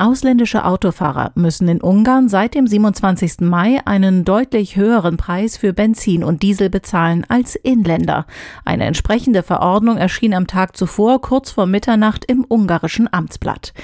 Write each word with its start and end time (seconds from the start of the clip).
Ausländische 0.00 0.64
Autofahrer 0.64 1.30
müssen 1.34 1.68
in 1.68 1.82
Ungarn 1.82 2.30
seit 2.30 2.54
dem 2.54 2.66
27. 2.66 3.40
Mai 3.40 3.80
einen 3.84 4.24
deutlich 4.24 4.76
höheren 4.76 5.18
Preis 5.18 5.58
für 5.58 5.74
Benzin 5.74 6.24
und 6.24 6.42
Diesel 6.42 6.70
bezahlen 6.70 7.26
als 7.28 7.54
Inländer. 7.54 8.24
Eine 8.64 8.86
entsprechende 8.86 9.42
Verordnung 9.42 9.98
erschien 9.98 10.32
am 10.32 10.46
Tag 10.46 10.74
zuvor 10.74 11.20
kurz 11.20 11.50
vor 11.50 11.66
Mitternacht 11.66 12.24
im 12.24 12.46
ungarischen 12.48 13.12
Amtsblatt. 13.12 13.74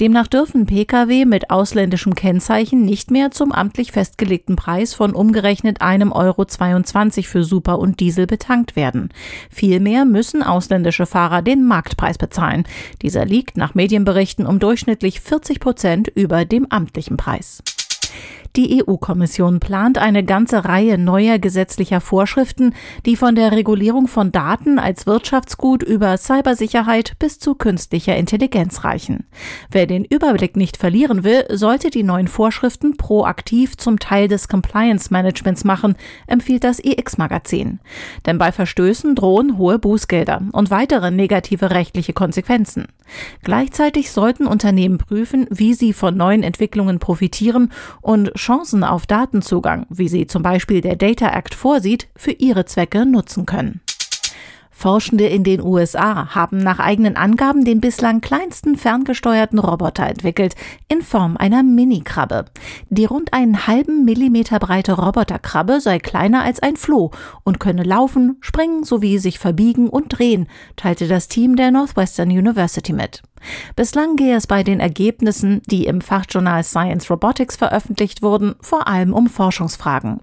Demnach 0.00 0.28
dürfen 0.28 0.64
Pkw 0.64 1.26
mit 1.26 1.50
ausländischem 1.50 2.14
Kennzeichen 2.14 2.86
nicht 2.86 3.10
mehr 3.10 3.30
zum 3.30 3.52
amtlich 3.52 3.92
festgelegten 3.92 4.56
Preis 4.56 4.94
von 4.94 5.14
umgerechnet 5.14 5.82
einem 5.82 6.10
Euro 6.10 6.46
22 6.46 7.28
für 7.28 7.44
Super 7.44 7.78
und 7.78 8.00
Diesel 8.00 8.26
betankt 8.26 8.76
werden. 8.76 9.10
Vielmehr 9.50 10.06
müssen 10.06 10.42
ausländische 10.42 11.04
Fahrer 11.04 11.42
den 11.42 11.66
Marktpreis 11.66 12.16
bezahlen. 12.16 12.64
Dieser 13.02 13.26
liegt 13.26 13.58
nach 13.58 13.74
Medienberichten 13.74 14.46
um 14.46 14.58
durchschnittlich 14.58 15.20
40 15.20 15.65
Prozent 15.66 16.06
über 16.14 16.44
dem 16.44 16.68
amtlichen 16.70 17.16
Preis. 17.16 17.60
Die 18.56 18.82
EU-Kommission 18.82 19.60
plant 19.60 19.98
eine 19.98 20.24
ganze 20.24 20.64
Reihe 20.64 20.96
neuer 20.96 21.38
gesetzlicher 21.38 22.00
Vorschriften, 22.00 22.72
die 23.04 23.14
von 23.14 23.34
der 23.34 23.52
Regulierung 23.52 24.08
von 24.08 24.32
Daten 24.32 24.78
als 24.78 25.06
Wirtschaftsgut 25.06 25.82
über 25.82 26.16
Cybersicherheit 26.16 27.18
bis 27.18 27.38
zu 27.38 27.54
künstlicher 27.54 28.16
Intelligenz 28.16 28.82
reichen. 28.82 29.26
Wer 29.70 29.86
den 29.86 30.06
Überblick 30.06 30.56
nicht 30.56 30.78
verlieren 30.78 31.22
will, 31.22 31.44
sollte 31.50 31.90
die 31.90 32.02
neuen 32.02 32.28
Vorschriften 32.28 32.96
proaktiv 32.96 33.76
zum 33.76 33.98
Teil 33.98 34.26
des 34.26 34.48
Compliance 34.48 35.12
Managements 35.12 35.64
machen, 35.64 35.94
empfiehlt 36.26 36.64
das 36.64 36.80
EX-Magazin. 36.82 37.80
Denn 38.24 38.38
bei 38.38 38.52
Verstößen 38.52 39.14
drohen 39.16 39.58
hohe 39.58 39.78
Bußgelder 39.78 40.40
und 40.52 40.70
weitere 40.70 41.10
negative 41.10 41.72
rechtliche 41.72 42.14
Konsequenzen. 42.14 42.86
Gleichzeitig 43.42 44.10
sollten 44.10 44.46
Unternehmen 44.46 44.96
prüfen, 44.98 45.46
wie 45.50 45.74
sie 45.74 45.92
von 45.92 46.16
neuen 46.16 46.42
Entwicklungen 46.42 46.98
profitieren 46.98 47.70
und 48.00 48.32
Chancen 48.46 48.84
auf 48.84 49.06
Datenzugang, 49.06 49.86
wie 49.88 50.06
sie 50.06 50.28
zum 50.28 50.44
Beispiel 50.44 50.80
der 50.80 50.94
Data 50.94 51.26
Act 51.30 51.52
vorsieht, 51.52 52.06
für 52.14 52.30
ihre 52.30 52.64
Zwecke 52.64 53.04
nutzen 53.04 53.44
können. 53.44 53.80
Forschende 54.70 55.26
in 55.26 55.42
den 55.42 55.60
USA 55.60 56.32
haben 56.32 56.58
nach 56.58 56.78
eigenen 56.78 57.16
Angaben 57.16 57.64
den 57.64 57.80
bislang 57.80 58.20
kleinsten 58.20 58.76
ferngesteuerten 58.76 59.58
Roboter 59.58 60.06
entwickelt, 60.06 60.54
in 60.86 61.02
Form 61.02 61.36
einer 61.36 61.64
Mini-Krabbe. 61.64 62.44
Die 62.88 63.06
rund 63.06 63.32
einen 63.32 63.66
halben 63.66 64.04
Millimeter 64.04 64.60
breite 64.60 64.92
Roboterkrabbe 64.92 65.80
sei 65.80 65.98
kleiner 65.98 66.44
als 66.44 66.60
ein 66.60 66.76
Floh 66.76 67.10
und 67.42 67.58
könne 67.58 67.82
laufen, 67.82 68.36
springen 68.42 68.84
sowie 68.84 69.18
sich 69.18 69.40
verbiegen 69.40 69.88
und 69.88 70.16
drehen, 70.16 70.46
teilte 70.76 71.08
das 71.08 71.26
Team 71.26 71.56
der 71.56 71.72
Northwestern 71.72 72.28
University 72.28 72.92
mit. 72.92 73.22
Bislang 73.74 74.16
gehe 74.16 74.36
es 74.36 74.46
bei 74.46 74.62
den 74.62 74.80
Ergebnissen, 74.80 75.62
die 75.66 75.86
im 75.86 76.00
Fachjournal 76.00 76.64
Science 76.64 77.10
Robotics 77.10 77.56
veröffentlicht 77.56 78.22
wurden, 78.22 78.54
vor 78.60 78.88
allem 78.88 79.12
um 79.12 79.28
Forschungsfragen. 79.28 80.20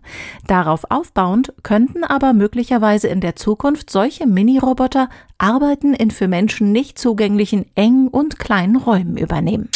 Darauf 0.47 0.85
aufbauend 0.89 1.53
könnten 1.63 2.03
aber 2.03 2.33
möglicherweise 2.33 3.07
in 3.07 3.21
der 3.21 3.35
Zukunft 3.35 3.89
solche 3.89 4.25
Mini-Roboter 4.25 5.09
Arbeiten 5.37 5.93
in 5.93 6.11
für 6.11 6.27
Menschen 6.27 6.71
nicht 6.71 6.97
zugänglichen 6.97 7.65
engen 7.75 8.07
und 8.07 8.39
kleinen 8.39 8.77
Räumen 8.77 9.17
übernehmen. 9.17 9.69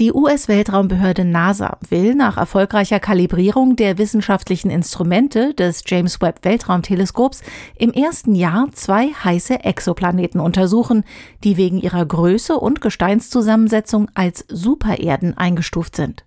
Die 0.00 0.12
US-Weltraumbehörde 0.12 1.24
NASA 1.24 1.78
will 1.88 2.16
nach 2.16 2.36
erfolgreicher 2.36 2.98
Kalibrierung 2.98 3.76
der 3.76 3.96
wissenschaftlichen 3.96 4.68
Instrumente 4.68 5.54
des 5.54 5.84
James 5.86 6.20
Webb 6.20 6.44
Weltraumteleskops 6.44 7.42
im 7.78 7.92
ersten 7.92 8.34
Jahr 8.34 8.66
zwei 8.72 9.10
heiße 9.12 9.62
Exoplaneten 9.62 10.40
untersuchen, 10.40 11.04
die 11.44 11.56
wegen 11.56 11.78
ihrer 11.78 12.04
Größe 12.04 12.58
und 12.58 12.80
Gesteinszusammensetzung 12.80 14.10
als 14.14 14.44
Supererden 14.48 15.38
eingestuft 15.38 15.94
sind. 15.94 16.24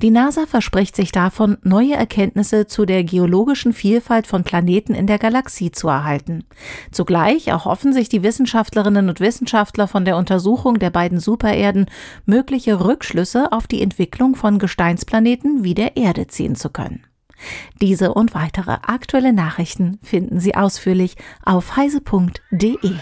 Die 0.00 0.10
NASA 0.10 0.46
verspricht 0.46 0.96
sich 0.96 1.12
davon, 1.12 1.58
neue 1.62 1.94
Erkenntnisse 1.94 2.66
zu 2.66 2.84
der 2.84 3.04
geologischen 3.04 3.72
Vielfalt 3.72 4.26
von 4.26 4.44
Planeten 4.44 4.94
in 4.94 5.06
der 5.06 5.18
Galaxie 5.18 5.70
zu 5.70 5.88
erhalten. 5.88 6.44
Zugleich 6.90 7.48
erhoffen 7.48 7.92
sich 7.92 8.08
die 8.08 8.22
Wissenschaftlerinnen 8.22 9.08
und 9.08 9.20
Wissenschaftler 9.20 9.88
von 9.88 10.04
der 10.04 10.16
Untersuchung 10.16 10.78
der 10.78 10.90
beiden 10.90 11.20
Supererden 11.20 11.86
mögliche 12.26 12.84
Rückschlüsse 12.84 13.52
auf 13.52 13.66
die 13.66 13.82
Entwicklung 13.82 14.34
von 14.34 14.58
Gesteinsplaneten 14.58 15.64
wie 15.64 15.74
der 15.74 15.96
Erde 15.96 16.26
ziehen 16.26 16.54
zu 16.54 16.70
können. 16.70 17.04
Diese 17.80 18.14
und 18.14 18.34
weitere 18.34 18.78
aktuelle 18.82 19.32
Nachrichten 19.32 19.98
finden 20.02 20.38
Sie 20.38 20.54
ausführlich 20.54 21.16
auf 21.44 21.76
heise.de. 21.76 22.92